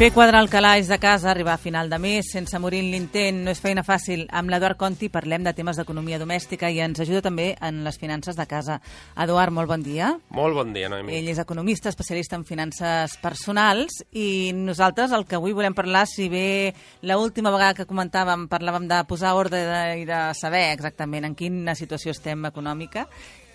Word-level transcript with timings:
Fer 0.00 0.14
quadrar 0.14 0.40
el 0.40 0.48
calaix 0.48 0.88
de 0.88 0.96
casa, 0.96 1.28
arribar 1.28 1.52
a 1.52 1.60
final 1.60 1.90
de 1.92 1.98
mes 2.00 2.30
sense 2.32 2.56
morir 2.56 2.78
en 2.80 2.86
l'intent, 2.88 3.42
no 3.44 3.52
és 3.52 3.58
feina 3.60 3.82
fàcil. 3.84 4.22
Amb 4.32 4.48
l'Eduard 4.48 4.78
Conti 4.80 5.10
parlem 5.12 5.44
de 5.44 5.52
temes 5.52 5.76
d'economia 5.76 6.16
domèstica 6.16 6.70
i 6.72 6.78
ens 6.80 7.02
ajuda 7.04 7.20
també 7.26 7.50
en 7.60 7.82
les 7.84 8.00
finances 8.00 8.38
de 8.38 8.46
casa. 8.48 8.78
Eduard, 9.20 9.52
molt 9.52 9.68
bon 9.68 9.84
dia. 9.84 10.14
Molt 10.32 10.56
bon 10.56 10.72
dia, 10.72 10.88
Noemi. 10.88 11.12
Ell 11.18 11.28
és 11.28 11.42
economista, 11.42 11.92
especialista 11.92 12.38
en 12.40 12.46
finances 12.48 13.18
personals 13.20 13.98
i 14.16 14.54
nosaltres 14.56 15.12
el 15.12 15.26
que 15.28 15.36
avui 15.36 15.52
volem 15.52 15.76
parlar, 15.76 16.06
si 16.08 16.30
bé 16.32 16.72
l'última 17.04 17.52
vegada 17.52 17.76
que 17.82 17.88
comentàvem 17.90 18.48
parlàvem 18.48 18.88
de 18.88 19.02
posar 19.04 19.34
ordre 19.36 19.60
i 20.00 20.08
de 20.08 20.22
saber 20.32 20.70
exactament 20.70 21.28
en 21.28 21.36
quina 21.36 21.76
situació 21.76 22.16
estem 22.16 22.48
econòmica 22.48 23.04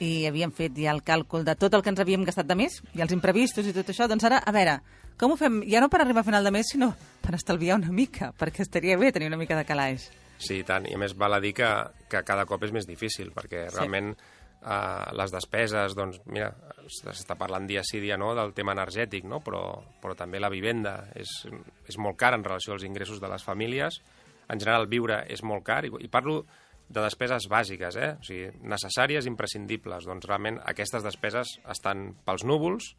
i 0.03 0.25
havíem 0.27 0.51
fet 0.55 0.75
ja 0.77 0.91
el 0.91 1.01
càlcul 1.05 1.45
de 1.47 1.55
tot 1.59 1.73
el 1.73 1.83
que 1.83 1.91
ens 1.93 2.01
havíem 2.03 2.25
gastat 2.27 2.47
de 2.49 2.57
més 2.59 2.81
i 2.95 3.03
els 3.03 3.13
imprevistos 3.15 3.67
i 3.67 3.73
tot 3.75 3.89
això, 3.91 4.09
doncs 4.11 4.25
ara, 4.27 4.41
a 4.43 4.53
veure, 4.55 4.79
com 5.19 5.31
ho 5.31 5.39
fem? 5.39 5.61
Ja 5.71 5.79
no 5.79 5.87
per 5.91 6.01
arribar 6.03 6.25
a 6.25 6.27
final 6.27 6.43
de 6.43 6.51
mes, 6.51 6.73
sinó 6.73 6.91
per 7.23 7.37
estalviar 7.37 7.77
una 7.79 7.91
mica, 7.95 8.33
perquè 8.35 8.65
estaria 8.65 8.97
bé 8.99 9.13
tenir 9.15 9.29
una 9.31 9.39
mica 9.39 9.55
de 9.55 9.63
calaix. 9.67 10.09
Sí, 10.37 10.59
i 10.59 10.65
tant. 10.67 10.87
I 10.89 10.97
a 10.97 10.99
més 10.99 11.15
val 11.15 11.37
a 11.37 11.39
dir 11.39 11.53
que, 11.55 11.69
que 12.11 12.23
cada 12.27 12.43
cop 12.49 12.65
és 12.67 12.73
més 12.75 12.87
difícil, 12.87 13.31
perquè 13.35 13.69
sí. 13.69 13.77
realment 13.77 14.11
eh, 14.11 15.05
les 15.15 15.31
despeses, 15.31 15.95
doncs, 15.95 16.19
mira, 16.27 16.51
s'està 16.91 17.37
parlant 17.39 17.67
dia 17.69 17.85
sí, 17.87 18.01
dia 18.03 18.17
no 18.19 18.33
del 18.35 18.51
tema 18.57 18.75
energètic, 18.75 19.23
no? 19.23 19.39
però, 19.45 19.63
però 20.03 20.17
també 20.19 20.41
la 20.43 20.51
vivenda 20.51 20.97
és, 21.15 21.31
és 21.87 21.97
molt 21.97 22.19
cara 22.19 22.35
en 22.35 22.43
relació 22.43 22.75
als 22.75 22.83
ingressos 22.83 23.23
de 23.23 23.31
les 23.31 23.47
famílies. 23.47 24.01
En 24.51 24.59
general, 24.59 24.89
viure 24.91 25.23
és 25.31 25.41
molt 25.47 25.63
car, 25.65 25.85
i, 25.87 25.93
i 26.03 26.11
parlo 26.11 26.43
de 26.89 27.01
despeses 27.01 27.47
bàsiques, 27.49 27.97
eh? 27.97 28.11
o 28.19 28.25
sigui, 28.25 28.49
necessàries, 28.69 29.27
imprescindibles. 29.29 30.05
Doncs 30.05 30.27
realment 30.29 30.59
aquestes 30.69 31.03
despeses 31.05 31.55
estan 31.71 32.11
pels 32.25 32.45
núvols, 32.45 32.91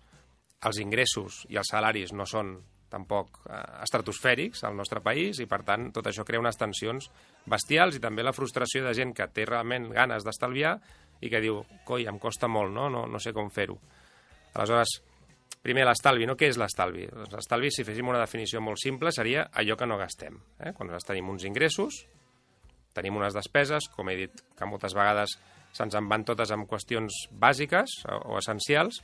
els 0.66 0.80
ingressos 0.82 1.44
i 1.52 1.60
els 1.60 1.70
salaris 1.70 2.14
no 2.16 2.26
són 2.26 2.56
tampoc 2.90 3.40
eh, 3.46 3.60
estratosfèrics 3.84 4.62
al 4.66 4.76
nostre 4.78 5.02
país 5.04 5.40
i, 5.42 5.48
per 5.50 5.62
tant, 5.66 5.90
tot 5.94 6.06
això 6.06 6.24
crea 6.26 6.42
unes 6.42 6.58
tensions 6.58 7.10
bestials 7.46 7.98
i 7.98 8.02
també 8.02 8.24
la 8.24 8.34
frustració 8.36 8.84
de 8.86 8.94
gent 8.96 9.14
que 9.16 9.26
té 9.34 9.46
realment 9.48 9.90
ganes 9.94 10.26
d'estalviar 10.26 10.76
i 11.20 11.30
que 11.32 11.42
diu, 11.42 11.62
coi, 11.86 12.06
em 12.06 12.18
costa 12.22 12.48
molt, 12.48 12.72
no? 12.74 12.88
No, 12.92 13.06
no 13.08 13.20
sé 13.22 13.32
com 13.36 13.50
fer-ho. 13.50 13.78
Aleshores, 14.56 14.98
primer 15.64 15.86
l'estalvi, 15.88 16.28
no? 16.28 16.36
Què 16.38 16.50
és 16.52 16.58
l'estalvi? 16.60 17.06
Doncs 17.12 17.32
l'estalvi, 17.34 17.72
si 17.74 17.84
féssim 17.86 18.08
una 18.08 18.22
definició 18.22 18.60
molt 18.62 18.80
simple, 18.82 19.12
seria 19.14 19.48
allò 19.52 19.78
que 19.78 19.88
no 19.88 19.98
gastem. 20.00 20.36
Eh? 20.60 20.72
Quan 20.76 20.90
nosaltres 20.90 21.10
tenim 21.10 21.32
uns 21.32 21.46
ingressos, 21.48 22.04
tenim 22.96 23.18
unes 23.18 23.36
despeses, 23.36 23.90
com 23.92 24.08
he 24.10 24.16
dit, 24.24 24.42
que 24.56 24.68
moltes 24.68 24.96
vegades 24.96 25.36
se'ns 25.76 25.96
en 25.98 26.08
van 26.08 26.24
totes 26.24 26.52
amb 26.54 26.68
qüestions 26.70 27.26
bàsiques 27.36 28.00
o, 28.08 28.18
o 28.32 28.38
essencials, 28.40 29.02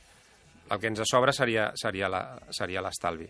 el 0.71 0.79
que 0.79 0.89
ens 0.89 1.03
sobra 1.09 1.33
seria, 1.35 1.71
seria 1.77 2.09
l'estalvi. 2.81 3.27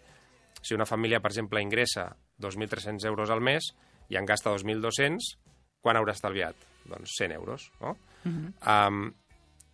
Si 0.63 0.75
una 0.77 0.87
família, 0.87 1.19
per 1.19 1.33
exemple, 1.33 1.61
ingressa 1.61 2.07
2.300 2.39 3.03
euros 3.09 3.33
al 3.33 3.41
mes 3.43 3.73
i 4.09 4.19
en 4.19 4.29
gasta 4.29 4.53
2.200, 4.53 5.33
quan 5.83 5.99
haurà 5.99 6.15
estalviat? 6.15 6.55
Doncs 6.87 7.17
100 7.19 7.35
euros, 7.35 7.71
no? 7.81 7.97
Uh 8.23 8.31
-huh. 8.31 8.87
um, 8.87 9.13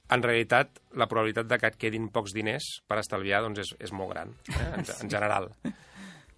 en 0.09 0.23
realitat, 0.23 0.79
la 0.97 1.07
probabilitat 1.07 1.45
de 1.45 1.57
que 1.61 1.67
et 1.67 1.77
quedin 1.77 2.09
pocs 2.09 2.33
diners 2.33 2.81
per 2.87 2.97
estalviar 2.99 3.43
doncs 3.45 3.59
és, 3.59 3.75
és 3.79 3.91
molt 3.91 4.09
gran, 4.09 4.33
eh? 4.49 4.73
en, 4.77 4.85
en 5.03 5.09
general. 5.09 5.51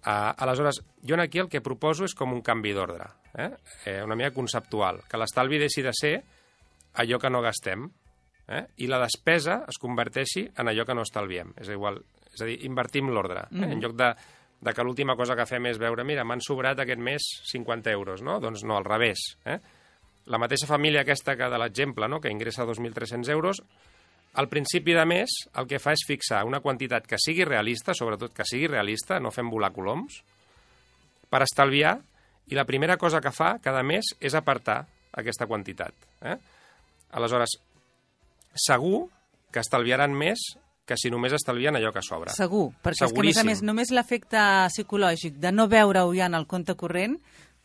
Uh, 0.02 0.34
aleshores, 0.42 0.80
jo 1.06 1.14
aquí 1.20 1.38
el 1.38 1.48
que 1.48 1.60
proposo 1.62 2.04
és 2.08 2.14
com 2.18 2.32
un 2.34 2.40
canvi 2.42 2.72
d'ordre, 2.74 3.06
eh? 3.38 3.52
eh? 3.86 4.00
una 4.02 4.16
mica 4.18 4.32
conceptual, 4.34 5.04
que 5.06 5.20
l'estalvi 5.20 5.60
deixi 5.62 5.84
de 5.86 5.92
ser 5.94 6.16
allò 6.98 7.20
que 7.22 7.30
no 7.30 7.42
gastem, 7.44 7.86
eh? 8.48 8.64
i 8.82 8.88
la 8.90 8.98
despesa 8.98 9.60
es 9.70 9.78
converteixi 9.78 10.48
en 10.58 10.72
allò 10.72 10.86
que 10.88 10.96
no 10.98 11.04
estalviem. 11.06 11.54
És 11.62 11.70
igual, 11.70 12.00
és 12.32 12.42
a 12.42 12.48
dir, 12.48 12.58
invertim 12.66 13.12
l'ordre. 13.14 13.46
Eh? 13.50 13.60
Mm. 13.60 13.76
En 13.76 13.84
lloc 13.84 13.94
de, 13.98 14.10
de 14.62 14.74
que 14.74 14.84
l'última 14.86 15.16
cosa 15.18 15.36
que 15.38 15.46
fem 15.46 15.70
és 15.70 15.78
veure, 15.78 16.04
mira, 16.08 16.26
m'han 16.26 16.42
sobrat 16.42 16.82
aquest 16.82 17.00
mes 17.02 17.28
50 17.52 17.94
euros, 17.94 18.26
no? 18.26 18.40
Doncs 18.42 18.66
no, 18.66 18.76
al 18.78 18.88
revés. 18.88 19.36
Eh? 19.46 19.58
La 20.30 20.38
mateixa 20.38 20.68
família 20.70 21.02
aquesta 21.02 21.34
que 21.38 21.48
de 21.50 21.58
l'exemple, 21.58 22.06
no? 22.08 22.20
que 22.20 22.30
ingressa 22.30 22.66
2.300 22.66 23.30
euros, 23.34 23.62
al 24.34 24.48
principi 24.48 24.94
de 24.96 25.04
mes 25.08 25.32
el 25.60 25.68
que 25.68 25.80
fa 25.82 25.92
és 25.96 26.04
fixar 26.08 26.42
una 26.48 26.62
quantitat 26.64 27.06
que 27.08 27.20
sigui 27.20 27.44
realista, 27.44 27.94
sobretot 27.94 28.32
que 28.36 28.46
sigui 28.48 28.70
realista, 28.70 29.20
no 29.20 29.32
fem 29.34 29.50
volar 29.52 29.72
coloms, 29.76 30.22
per 31.28 31.42
estalviar, 31.44 31.98
i 32.48 32.56
la 32.56 32.66
primera 32.68 32.96
cosa 33.00 33.20
que 33.24 33.32
fa 33.32 33.56
cada 33.62 33.82
mes 33.86 34.14
és 34.20 34.34
apartar 34.34 34.82
aquesta 35.16 35.46
quantitat. 35.46 35.94
Eh? 36.24 36.36
Aleshores, 37.16 37.58
segur 38.56 39.06
que 39.52 39.60
estalviaran 39.60 40.16
més 40.16 40.42
que 40.88 40.96
si 40.98 41.12
només 41.12 41.32
estalvien 41.36 41.76
allò 41.78 41.92
que 41.94 42.02
sobra. 42.04 42.32
Segur, 42.34 42.72
perquè 42.82 43.06
és 43.06 43.12
que, 43.14 43.20
a 43.20 43.26
més 43.28 43.38
a 43.38 43.46
més, 43.46 43.62
només 43.64 43.92
l'efecte 43.94 44.42
psicològic 44.72 45.38
de 45.40 45.52
no 45.54 45.68
veure-ho 45.70 46.10
ja 46.16 46.26
en 46.26 46.36
el 46.40 46.48
compte 46.50 46.74
corrent 46.76 47.18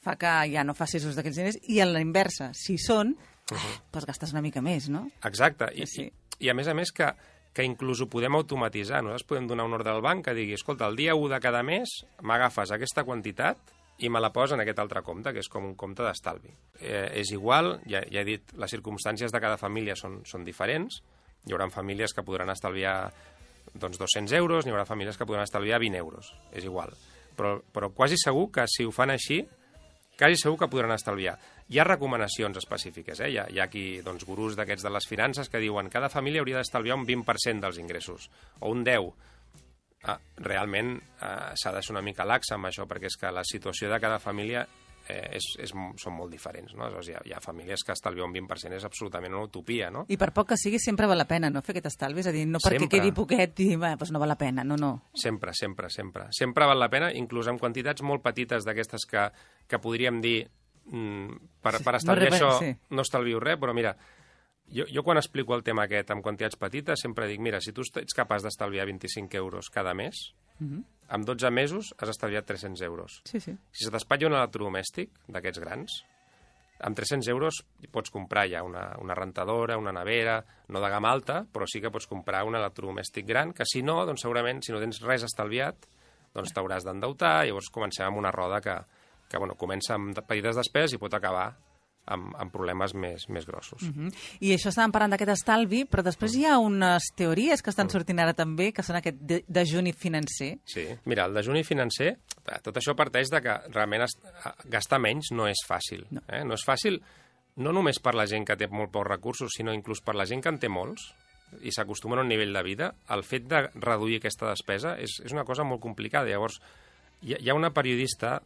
fa 0.04 0.16
que 0.20 0.34
ja 0.52 0.64
no 0.64 0.76
facis 0.78 1.08
ús 1.08 1.18
d'aquells 1.18 1.40
diners, 1.42 1.58
i 1.68 1.82
en 1.84 1.92
la 1.96 2.04
inversa, 2.04 2.52
si 2.54 2.78
són, 2.78 3.16
uh 3.18 3.58
-huh. 3.58 3.76
doncs 3.92 4.06
gastes 4.06 4.32
una 4.32 4.42
mica 4.42 4.62
més, 4.62 4.90
no? 4.90 5.08
Exacte, 5.24 5.72
I, 5.74 5.88
sí. 5.88 6.12
I, 6.40 6.50
a 6.50 6.56
més 6.58 6.68
a 6.68 6.76
més 6.78 6.92
que, 6.96 7.10
que 7.54 7.66
inclús 7.66 8.04
ho 8.04 8.10
podem 8.12 8.38
automatitzar. 8.38 9.02
Nosaltres 9.02 9.28
podem 9.30 9.48
donar 9.50 9.66
un 9.66 9.74
ordre 9.78 9.94
al 9.94 10.04
banc 10.06 10.28
que 10.28 10.36
digui, 10.38 10.58
escolta, 10.58 10.90
el 10.90 11.00
dia 11.00 11.16
1 11.18 11.34
de 11.34 11.42
cada 11.44 11.64
mes 11.66 12.00
m'agafes 12.22 12.74
aquesta 12.76 13.06
quantitat 13.08 13.74
i 14.06 14.12
me 14.14 14.22
la 14.22 14.30
posa 14.30 14.54
en 14.54 14.62
aquest 14.62 14.78
altre 14.84 15.02
compte, 15.02 15.34
que 15.34 15.42
és 15.42 15.50
com 15.50 15.66
un 15.66 15.74
compte 15.76 16.06
d'estalvi. 16.06 16.54
Eh, 16.80 17.08
és 17.24 17.32
igual, 17.34 17.80
ja, 17.90 18.04
ja 18.14 18.22
he 18.22 18.28
dit, 18.28 18.54
les 18.54 18.74
circumstàncies 18.76 19.34
de 19.34 19.42
cada 19.42 19.58
família 19.58 19.98
són, 19.98 20.20
són 20.30 20.46
diferents. 20.46 21.02
Hi 21.48 21.56
haurà 21.56 21.70
famílies 21.74 22.14
que 22.14 22.26
podran 22.28 22.54
estalviar 22.54 22.98
doncs, 23.74 23.98
200 23.98 24.38
euros, 24.38 24.66
n'hi 24.66 24.74
haurà 24.76 24.86
famílies 24.86 25.18
que 25.18 25.26
podran 25.26 25.48
estalviar 25.48 25.82
20 25.82 25.98
euros. 25.98 26.30
És 26.54 26.68
igual. 26.68 26.94
Però, 27.38 27.58
però 27.74 27.90
quasi 27.94 28.18
segur 28.22 28.52
que 28.54 28.68
si 28.70 28.86
ho 28.86 28.94
fan 28.94 29.14
així, 29.14 29.42
quasi 30.18 30.40
segur 30.42 30.58
que 30.64 30.70
podran 30.72 30.96
estalviar. 30.96 31.38
Hi 31.70 31.80
ha 31.80 31.86
recomanacions 31.88 32.58
específiques, 32.58 33.22
eh? 33.22 33.30
hi, 33.32 33.38
ha, 33.38 33.46
hi 33.52 33.62
ha 33.62 33.68
aquí 33.68 33.86
doncs, 34.06 34.26
gurús 34.26 34.58
d'aquests 34.58 34.88
de 34.88 34.94
les 34.94 35.08
finances 35.08 35.50
que 35.50 35.62
diuen 35.62 35.88
que 35.88 35.98
cada 36.00 36.10
família 36.10 36.42
hauria 36.42 36.60
d'estalviar 36.62 36.98
un 36.98 37.06
20% 37.08 37.64
dels 37.64 37.80
ingressos, 37.82 38.30
o 38.60 38.72
un 38.74 38.84
10%, 38.88 39.14
ah, 40.08 40.18
realment 40.44 40.96
eh, 40.98 41.32
s'ha 41.60 41.74
de 41.76 41.84
ser 41.84 41.94
una 41.96 42.06
mica 42.06 42.26
laxa 42.26 42.56
amb 42.58 42.72
això, 42.72 42.88
perquè 42.90 43.12
és 43.12 43.20
que 43.20 43.32
la 43.32 43.46
situació 43.46 43.92
de 43.92 44.02
cada 44.02 44.20
família 44.24 44.66
eh, 45.10 45.38
és, 45.38 45.48
és, 45.64 45.72
són 45.72 46.16
molt 46.16 46.32
diferents. 46.32 46.74
No? 46.76 46.86
Aleshores, 46.86 47.10
hi, 47.10 47.16
ha, 47.18 47.22
hi 47.26 47.34
ha 47.36 47.42
famílies 47.44 47.84
que 47.86 47.96
estalviar 47.96 48.28
un 48.28 48.36
20% 48.36 48.78
és 48.78 48.86
absolutament 48.88 49.36
una 49.36 49.48
utopia. 49.48 49.90
No? 49.94 50.06
I 50.12 50.18
per 50.20 50.32
poc 50.36 50.52
que 50.52 50.60
sigui, 50.60 50.80
sempre 50.84 51.08
val 51.10 51.20
la 51.20 51.28
pena 51.30 51.50
no 51.54 51.64
fer 51.66 51.78
aquest 51.78 51.92
estalvi? 51.94 52.24
És 52.24 52.30
a 52.32 52.36
dir, 52.36 52.46
no 52.50 52.62
perquè 52.64 52.84
sempre. 52.84 53.00
quedi 53.00 53.14
poquet 53.16 53.64
i 53.66 53.70
bé, 53.76 53.94
doncs 53.96 54.14
no 54.14 54.22
val 54.24 54.34
la 54.34 54.40
pena, 54.40 54.66
no, 54.68 54.78
no. 54.80 54.92
Sempre, 55.16 55.56
sempre, 55.58 55.92
sempre. 55.94 56.28
Sempre 56.36 56.68
val 56.70 56.80
la 56.82 56.92
pena, 56.94 57.12
inclús 57.16 57.50
amb 57.52 57.62
quantitats 57.64 58.06
molt 58.06 58.26
petites 58.26 58.68
d'aquestes 58.68 59.08
que, 59.10 59.28
que 59.68 59.82
podríem 59.84 60.22
dir 60.24 60.40
mm, 60.92 61.42
per, 61.64 61.78
per 61.84 61.98
estalviar 62.00 62.32
no, 62.34 62.38
això 62.38 62.54
sí. 62.62 62.72
no 62.92 63.06
estalvio 63.06 63.42
res, 63.44 63.60
però 63.62 63.76
mira, 63.78 63.96
jo, 64.74 64.86
jo 64.92 65.04
quan 65.04 65.20
explico 65.22 65.56
el 65.56 65.64
tema 65.64 65.88
aquest 65.88 66.12
amb 66.12 66.26
quantitats 66.26 66.60
petites 66.60 67.04
sempre 67.04 67.28
dic, 67.30 67.42
mira, 67.44 67.62
si 67.64 67.74
tu 67.76 67.86
ets 67.88 68.16
capaç 68.16 68.44
d'estalviar 68.46 68.88
25 68.90 69.40
euros 69.40 69.72
cada 69.74 69.94
mes, 69.94 70.34
uh 70.60 70.64
mhm. 70.64 70.78
-huh. 70.78 70.86
Amb 71.10 71.26
12 71.28 71.52
mesos 71.54 71.94
has 71.98 72.12
estalviat 72.14 72.46
300 72.48 72.84
euros. 72.88 73.22
Sí, 73.26 73.40
sí. 73.40 73.56
Si 73.72 73.86
se 73.86 73.92
t'espatlla 73.94 74.30
un 74.30 74.38
electrodomèstic 74.38 75.14
d'aquests 75.32 75.64
grans, 75.64 75.98
amb 76.84 76.98
300 76.98 77.28
euros 77.34 77.62
pots 77.92 78.12
comprar 78.14 78.46
ja 78.52 78.62
una, 78.64 78.92
una 79.02 79.16
rentadora, 79.18 79.78
una 79.78 79.94
nevera, 79.96 80.40
no 80.70 80.82
de 80.84 80.90
gamma 80.92 81.12
alta, 81.12 81.42
però 81.52 81.66
sí 81.70 81.82
que 81.82 81.92
pots 81.94 82.10
comprar 82.10 82.44
un 82.46 82.58
electrodomèstic 82.60 83.26
gran, 83.26 83.54
que 83.54 83.66
si 83.66 83.82
no, 83.82 84.04
doncs 84.06 84.26
segurament, 84.26 84.62
si 84.62 84.76
no 84.76 84.82
tens 84.84 85.02
res 85.06 85.26
estalviat, 85.26 85.88
doncs 86.36 86.54
t'hauràs 86.54 86.86
d'endeutar, 86.86 87.48
llavors 87.48 87.72
comencem 87.74 88.06
amb 88.06 88.22
una 88.22 88.34
roda 88.36 88.62
que, 88.62 88.76
que 89.30 89.40
bueno, 89.42 89.58
comença 89.58 89.96
amb 89.96 90.20
petites 90.28 90.60
despeses 90.60 90.96
i 90.98 91.02
pot 91.02 91.16
acabar 91.18 91.50
amb, 92.08 92.34
amb 92.40 92.54
problemes 92.54 92.94
més, 92.96 93.28
més 93.30 93.46
grossos. 93.46 93.82
Uh 93.84 93.90
-huh. 93.90 94.14
I 94.40 94.54
això 94.56 94.70
estàvem 94.70 94.92
parlant 94.92 95.12
d'aquest 95.12 95.32
estalvi, 95.32 95.86
però 95.86 96.04
després 96.04 96.36
hi 96.36 96.46
ha 96.46 96.58
unes 96.58 97.12
teories 97.16 97.62
que 97.62 97.70
estan 97.70 97.90
sortint 97.90 98.20
ara 98.20 98.34
també, 98.34 98.72
que 98.72 98.84
són 98.84 98.96
aquest 98.96 99.18
de 99.20 99.44
dejuni 99.48 99.94
financer. 99.94 100.58
Sí, 100.66 100.88
mira, 101.06 101.26
el 101.26 101.34
dejuni 101.34 101.64
financer, 101.64 102.18
tot 102.64 102.76
això 102.78 102.96
parteix 102.96 103.30
de 103.30 103.42
que 103.42 103.58
realment 103.70 104.06
gastar 104.66 105.00
menys 105.00 105.32
no 105.32 105.48
és 105.48 105.58
fàcil. 105.68 106.06
No. 106.10 106.22
Eh? 106.28 106.44
no 106.44 106.54
és 106.54 106.66
fàcil 106.66 107.02
no 107.58 107.72
només 107.72 108.00
per 108.00 108.14
la 108.14 108.26
gent 108.26 108.46
que 108.46 108.56
té 108.56 108.68
molt 108.68 108.92
pocs 108.92 109.10
recursos, 109.10 109.52
sinó 109.56 109.74
inclús 109.74 110.02
per 110.02 110.16
la 110.16 110.26
gent 110.26 110.44
que 110.44 110.50
en 110.50 110.60
té 110.60 110.70
molts, 110.70 111.14
i 111.64 111.72
s'acostumen 111.72 112.20
a 112.20 112.22
un 112.22 112.28
nivell 112.28 112.54
de 112.54 112.64
vida, 112.64 112.92
el 113.10 113.24
fet 113.24 113.48
de 113.48 113.70
reduir 113.74 114.18
aquesta 114.18 114.50
despesa 114.50 114.98
és, 115.00 115.22
és 115.24 115.32
una 115.32 115.46
cosa 115.48 115.64
molt 115.64 115.82
complicada. 115.82 116.30
Llavors, 116.30 116.60
hi 117.22 117.38
hi 117.40 117.50
ha 117.50 117.56
una 117.56 117.74
periodista 117.74 118.42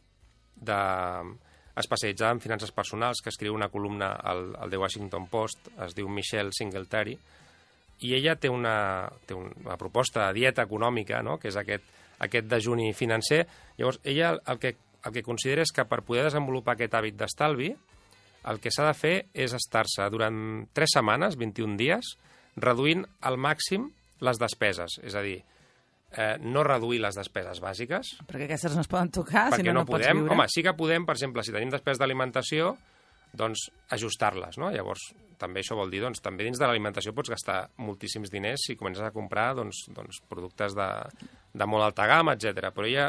de 0.54 0.78
especialitzada 1.76 2.32
en 2.32 2.40
finances 2.40 2.72
personals, 2.72 3.22
que 3.22 3.30
escriu 3.32 3.54
una 3.54 3.70
columna 3.72 4.12
al, 4.12 4.50
al 4.58 4.70
The 4.70 4.80
Washington 4.80 5.28
Post, 5.30 5.70
es 5.86 5.96
diu 5.96 6.08
Michelle 6.08 6.52
Singletary, 6.52 7.16
i 8.02 8.14
ella 8.16 8.34
té 8.36 8.50
una, 8.50 9.08
té 9.26 9.34
una 9.36 9.78
proposta 9.78 10.26
de 10.26 10.40
dieta 10.40 10.66
econòmica, 10.66 11.22
no? 11.22 11.38
que 11.38 11.48
és 11.52 11.56
aquest, 11.56 11.86
aquest 12.22 12.48
dejuni 12.50 12.90
financer. 12.98 13.44
Llavors, 13.78 14.00
ella 14.04 14.34
el 14.50 14.58
que, 14.58 14.74
el 15.06 15.14
que 15.14 15.24
considera 15.24 15.62
és 15.64 15.72
que 15.74 15.86
per 15.88 16.02
poder 16.06 16.26
desenvolupar 16.26 16.74
aquest 16.76 16.98
hàbit 16.98 17.16
d'estalvi, 17.18 17.70
el 18.50 18.58
que 18.58 18.72
s'ha 18.74 18.88
de 18.88 18.98
fer 18.98 19.14
és 19.38 19.54
estar-se 19.54 20.08
durant 20.10 20.66
3 20.74 20.96
setmanes, 20.98 21.38
21 21.38 21.78
dies, 21.78 22.16
reduint 22.58 23.06
al 23.22 23.38
màxim 23.38 23.86
les 24.22 24.38
despeses. 24.38 24.98
És 25.06 25.14
a 25.14 25.22
dir, 25.22 25.38
eh, 26.16 26.36
no 26.40 26.62
reduir 26.66 27.00
les 27.02 27.16
despeses 27.18 27.60
bàsiques, 27.62 28.14
Perquè 28.28 28.46
aquestes 28.46 28.76
no 28.76 28.84
es 28.84 28.90
poden 28.90 29.10
tocar, 29.10 29.48
si 29.54 29.62
no, 29.62 29.72
no, 29.72 29.80
no 29.80 29.86
pots 29.86 30.02
podem. 30.04 30.22
viure. 30.22 30.34
Home, 30.36 30.48
sí 30.52 30.62
que 30.64 30.74
podem, 30.78 31.06
per 31.08 31.16
exemple, 31.18 31.44
si 31.44 31.54
tenim 31.54 31.72
despeses 31.72 32.00
d'alimentació, 32.02 32.76
doncs 33.32 33.70
ajustar-les, 33.96 34.58
no? 34.60 34.70
Llavors, 34.74 35.08
també 35.40 35.62
això 35.62 35.74
vol 35.78 35.90
dir, 35.90 36.02
doncs, 36.04 36.20
també 36.22 36.44
dins 36.44 36.60
de 36.60 36.68
l'alimentació 36.68 37.14
pots 37.16 37.32
gastar 37.32 37.58
moltíssims 37.80 38.30
diners 38.30 38.68
si 38.68 38.76
comences 38.76 39.04
a 39.06 39.10
comprar, 39.14 39.54
doncs, 39.56 39.86
doncs 39.96 40.20
productes 40.28 40.76
de, 40.76 40.88
de 41.56 41.66
molt 41.66 41.88
alta 41.88 42.06
gamma, 42.06 42.36
etc. 42.36 42.68
Però 42.76 42.86
ella 42.86 43.08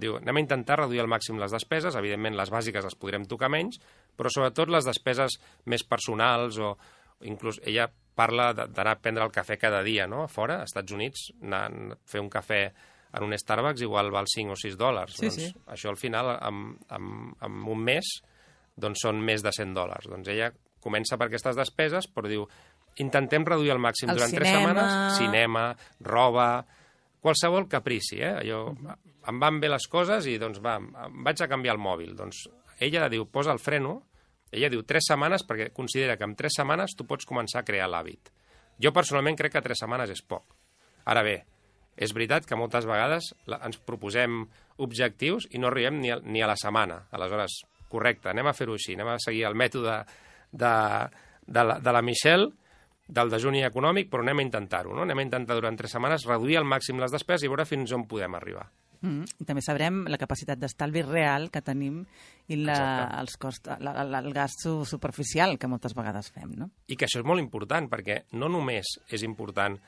diu, 0.00 0.16
anem 0.18 0.40
a 0.40 0.42
intentar 0.42 0.80
reduir 0.82 1.02
al 1.04 1.10
màxim 1.12 1.38
les 1.40 1.52
despeses, 1.54 1.96
evidentment 1.96 2.36
les 2.36 2.50
bàsiques 2.50 2.84
les 2.84 2.98
podrem 2.98 3.26
tocar 3.30 3.50
menys, 3.52 3.78
però 4.16 4.32
sobretot 4.32 4.72
les 4.72 4.88
despeses 4.88 5.38
més 5.70 5.84
personals 5.86 6.58
o 6.58 6.74
inclús 7.28 7.60
ella 7.68 7.86
parla 8.14 8.50
d'anar 8.54 8.94
a 8.94 9.00
prendre 9.00 9.24
el 9.24 9.34
cafè 9.34 9.56
cada 9.60 9.82
dia, 9.86 10.06
no?, 10.10 10.24
a 10.24 10.30
fora, 10.30 10.60
als 10.60 10.74
Estats 10.74 10.92
Units, 10.96 11.28
anar 11.42 11.66
a 11.68 11.98
fer 12.08 12.22
un 12.22 12.30
cafè 12.32 12.62
en 13.16 13.26
un 13.26 13.36
Starbucks 13.36 13.82
igual 13.82 14.10
val 14.14 14.28
5 14.30 14.54
o 14.54 14.58
6 14.58 14.76
dòlars. 14.78 15.16
Sí, 15.18 15.28
doncs 15.28 15.38
sí. 15.40 15.52
això 15.74 15.90
al 15.90 15.98
final, 15.98 16.32
en, 16.36 16.74
en, 16.94 17.06
en 17.42 17.62
un 17.66 17.86
mes, 17.86 18.10
doncs 18.80 19.02
són 19.06 19.22
més 19.24 19.42
de 19.42 19.52
100 19.54 19.74
dòlars. 19.76 20.10
Doncs 20.10 20.30
ella 20.30 20.50
comença 20.80 21.18
per 21.18 21.28
aquestes 21.28 21.58
despeses, 21.58 22.06
però 22.08 22.30
diu, 22.30 22.46
intentem 23.02 23.44
reduir 23.46 23.74
al 23.74 23.82
màxim 23.82 24.10
El 24.10 24.18
durant 24.18 24.34
tres 24.34 24.48
cinema. 24.48 24.68
setmanes, 24.68 25.18
cinema, 25.18 25.64
roba, 26.06 26.48
qualsevol 27.20 27.68
caprici, 27.68 28.20
eh? 28.22 28.32
Allò, 28.44 28.62
em 29.28 29.42
van 29.42 29.60
bé 29.60 29.68
les 29.68 29.86
coses 29.92 30.26
i 30.30 30.38
doncs 30.40 30.62
va, 30.64 30.78
em 30.80 31.20
vaig 31.26 31.42
a 31.42 31.50
canviar 31.50 31.76
el 31.76 31.82
mòbil. 31.82 32.14
Doncs 32.16 32.46
ella 32.80 33.10
diu, 33.12 33.26
posa 33.28 33.52
el 33.52 33.60
freno, 33.60 33.98
ella 34.50 34.70
diu 34.72 34.82
tres 34.86 35.06
setmanes 35.08 35.44
perquè 35.46 35.70
considera 35.74 36.16
que 36.18 36.26
en 36.26 36.34
tres 36.38 36.56
setmanes 36.58 36.96
tu 36.98 37.06
pots 37.06 37.28
començar 37.28 37.62
a 37.62 37.66
crear 37.66 37.88
l'hàbit. 37.90 38.32
Jo 38.80 38.92
personalment 38.96 39.36
crec 39.38 39.54
que 39.54 39.64
tres 39.64 39.82
setmanes 39.82 40.10
és 40.10 40.22
poc. 40.26 40.44
Ara 41.10 41.22
bé, 41.26 41.36
és 41.96 42.14
veritat 42.16 42.46
que 42.48 42.58
moltes 42.58 42.86
vegades 42.88 43.32
ens 43.60 43.80
proposem 43.86 44.42
objectius 44.80 45.46
i 45.50 45.60
no 45.60 45.68
arribem 45.68 46.00
ni 46.00 46.12
a, 46.12 46.18
ni 46.24 46.42
a 46.42 46.48
la 46.48 46.56
setmana. 46.58 47.02
Aleshores, 47.12 47.60
correcte, 47.92 48.30
anem 48.32 48.48
a 48.48 48.56
fer-ho 48.56 48.76
així, 48.78 48.96
anem 48.96 49.12
a 49.14 49.20
seguir 49.22 49.44
el 49.48 49.58
mètode 49.58 50.00
de, 50.50 50.74
de, 51.46 51.64
la, 51.64 51.78
de 51.78 51.94
la 51.94 52.02
Michelle, 52.02 52.50
del 53.10 53.30
dejuni 53.32 53.64
econòmic, 53.66 54.08
però 54.10 54.22
anem 54.22 54.40
a 54.40 54.46
intentar-ho, 54.46 54.94
no? 54.94 55.02
Anem 55.02 55.18
a 55.18 55.26
intentar 55.26 55.56
durant 55.58 55.76
tres 55.78 55.92
setmanes 55.96 56.26
reduir 56.28 56.60
al 56.60 56.68
màxim 56.68 57.00
les 57.02 57.12
despeses 57.12 57.44
i 57.44 57.50
veure 57.50 57.66
fins 57.66 57.92
on 57.96 58.06
podem 58.08 58.38
arribar. 58.38 58.68
Mm, 59.00 59.24
I 59.40 59.44
també 59.48 59.62
sabrem 59.64 60.02
la 60.12 60.18
capacitat 60.20 60.58
d'estalvi 60.60 61.00
real 61.06 61.48
que 61.50 61.62
tenim 61.64 62.02
i 62.52 62.58
la, 62.60 62.74
Exacte. 62.74 63.20
els 63.22 63.36
cost, 63.40 63.70
la, 63.80 63.94
la, 64.04 64.18
el 64.20 64.34
gast 64.36 64.60
su- 64.66 64.84
superficial 64.84 65.56
que 65.58 65.70
moltes 65.72 65.94
vegades 65.96 66.28
fem, 66.34 66.50
no? 66.58 66.68
I 66.86 66.98
que 67.00 67.06
això 67.08 67.22
és 67.22 67.26
molt 67.26 67.40
important, 67.40 67.88
perquè 67.88 68.24
no 68.36 68.50
només 68.52 68.98
és 69.08 69.24
important 69.24 69.78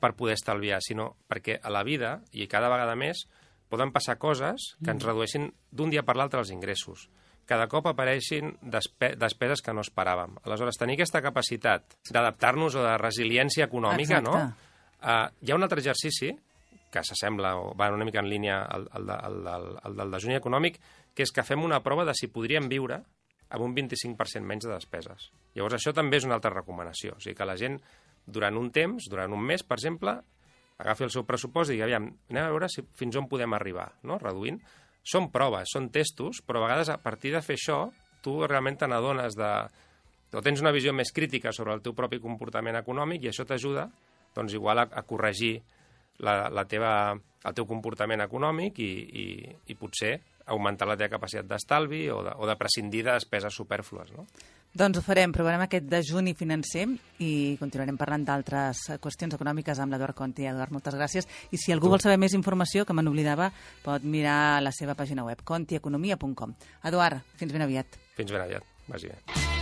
per 0.00 0.14
poder 0.16 0.38
estalviar, 0.38 0.78
sinó 0.80 1.10
perquè 1.28 1.58
a 1.62 1.70
la 1.72 1.82
vida, 1.84 2.18
i 2.32 2.46
cada 2.48 2.70
vegada 2.72 2.96
més, 2.96 3.26
poden 3.68 3.92
passar 3.92 4.16
coses 4.20 4.74
que 4.84 4.90
ens 4.92 5.04
redueixin 5.04 5.50
d'un 5.72 5.90
dia 5.90 6.02
per 6.04 6.16
l'altre 6.16 6.40
els 6.40 6.50
ingressos. 6.52 7.08
Cada 7.44 7.66
cop 7.68 7.86
apareixin 7.90 8.54
despe 8.62 9.12
despeses 9.20 9.60
que 9.60 9.72
no 9.76 9.82
esperàvem. 9.84 10.38
Aleshores, 10.44 10.78
tenir 10.80 10.96
aquesta 10.96 11.20
capacitat 11.20 11.98
d'adaptar-nos 12.08 12.76
o 12.80 12.84
de 12.84 12.96
resiliència 12.96 13.66
econòmica, 13.68 14.22
no? 14.24 14.38
Exacte. 14.38 14.70
Uh, 15.04 15.28
hi 15.44 15.52
ha 15.52 15.56
un 15.58 15.66
altre 15.66 15.82
exercici 15.82 16.30
que 16.94 17.02
s'assembla 17.02 17.56
o 17.58 17.72
va 17.78 17.90
una 17.92 18.06
mica 18.06 18.22
en 18.22 18.30
línia 18.30 18.62
al, 18.62 18.86
al, 18.94 19.10
al, 19.10 19.40
al, 19.50 19.66
al 19.82 19.98
del 19.98 20.14
dejuni 20.14 20.38
econòmic, 20.38 20.78
que 21.14 21.26
és 21.26 21.32
que 21.34 21.44
fem 21.46 21.62
una 21.66 21.82
prova 21.82 22.06
de 22.06 22.14
si 22.14 22.30
podríem 22.30 22.70
viure 22.70 23.00
amb 23.54 23.64
un 23.66 23.74
25% 23.74 24.46
menys 24.46 24.66
de 24.66 24.72
despeses. 24.72 25.30
Llavors, 25.54 25.76
això 25.78 25.94
també 25.94 26.18
és 26.18 26.26
una 26.26 26.38
altra 26.38 26.54
recomanació. 26.54 27.18
O 27.18 27.22
sigui, 27.22 27.36
que 27.38 27.46
la 27.46 27.58
gent, 27.60 27.78
durant 28.26 28.56
un 28.58 28.70
temps, 28.74 29.10
durant 29.10 29.34
un 29.34 29.42
mes, 29.42 29.62
per 29.66 29.78
exemple, 29.78 30.16
agafi 30.78 31.06
el 31.06 31.12
seu 31.14 31.26
pressupost 31.26 31.70
i 31.70 31.76
digui, 31.76 31.84
aviam, 31.86 32.08
anem 32.32 32.46
a 32.46 32.54
veure 32.54 32.70
si, 32.72 32.82
fins 32.98 33.18
on 33.20 33.28
podem 33.30 33.54
arribar, 33.54 33.90
no? 34.08 34.18
reduint. 34.22 34.58
Són 35.04 35.28
proves, 35.30 35.74
són 35.74 35.90
testos, 35.92 36.40
però 36.42 36.62
a 36.62 36.66
vegades 36.66 36.90
a 36.90 36.98
partir 37.02 37.34
de 37.34 37.42
fer 37.44 37.58
això, 37.58 37.78
tu 38.24 38.38
realment 38.46 38.80
te 38.80 38.88
n'adones 38.88 39.36
de... 39.36 39.52
o 40.34 40.42
tens 40.42 40.64
una 40.64 40.72
visió 40.74 40.94
més 40.96 41.12
crítica 41.14 41.52
sobre 41.52 41.76
el 41.76 41.82
teu 41.84 41.94
propi 41.94 42.18
comportament 42.22 42.80
econòmic 42.80 43.22
i 43.26 43.30
això 43.30 43.44
t'ajuda, 43.46 43.84
doncs, 44.34 44.56
igual 44.56 44.80
a, 44.82 44.88
a 44.88 45.04
corregir 45.06 45.58
la, 46.22 46.48
la 46.50 46.64
teva, 46.70 47.14
el 47.14 47.56
teu 47.56 47.66
comportament 47.66 48.22
econòmic 48.24 48.78
i, 48.82 48.92
i, 49.24 49.26
i 49.70 49.78
potser 49.78 50.18
augmentar 50.52 50.88
la 50.88 50.96
teva 51.00 51.16
capacitat 51.16 51.48
d'estalvi 51.48 52.08
o, 52.12 52.20
de, 52.26 52.34
o 52.36 52.48
de 52.48 52.56
prescindir 52.60 53.04
de 53.06 53.14
despeses 53.16 53.56
superflues, 53.56 54.12
no? 54.12 54.26
Doncs 54.74 54.98
ho 54.98 55.04
farem, 55.06 55.30
provarem 55.30 55.62
aquest 55.62 55.86
dejuni 55.86 56.32
financer 56.34 56.88
i 57.22 57.54
continuarem 57.60 57.94
parlant 57.94 58.24
d'altres 58.26 58.80
qüestions 58.98 59.36
econòmiques 59.38 59.78
amb 59.78 59.94
l'Eduard 59.94 60.18
Conti. 60.18 60.48
Eduard, 60.50 60.74
moltes 60.74 60.98
gràcies. 60.98 61.30
I 61.54 61.62
si 61.62 61.70
algú 61.70 61.94
vol 61.94 62.02
saber 62.02 62.18
més 62.18 62.34
informació, 62.34 62.82
que 62.82 62.98
me 62.98 63.06
n'oblidava, 63.06 63.52
pot 63.86 64.02
mirar 64.02 64.58
la 64.66 64.74
seva 64.74 64.98
pàgina 64.98 65.22
web, 65.30 65.46
contieconomia.com. 65.46 66.58
Eduard, 66.90 67.22
fins 67.38 67.54
ben 67.54 67.70
aviat. 67.70 68.00
Fins 68.18 68.34
ben 68.34 68.48
aviat. 68.48 68.72
Vagi 68.90 69.14
bé. 69.14 69.53